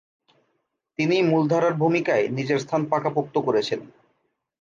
[0.99, 3.79] তিনি মূলধারার ভূমিকায় নিজের স্থান পাকাপোক্ত করেছেন।